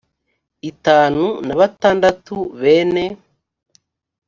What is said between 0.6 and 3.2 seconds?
itanu na batandatu bene